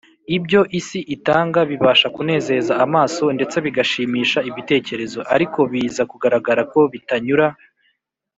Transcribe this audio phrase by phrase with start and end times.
[0.37, 7.45] Ibyo isi itanga bibasha kunezeza amaso ndetse bigashimisha ibitekerezo, ariko biza kugaragara ko bitanyura